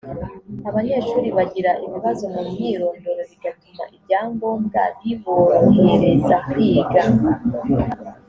abanyeshuri 0.69 1.27
bagira 1.37 1.71
ibibazo 1.85 2.23
mu 2.33 2.41
myirondoro 2.49 3.21
bigatuma 3.31 3.83
ibyangombwa 3.95 4.81
biborohereza 5.01 6.35
kwiga 6.49 7.01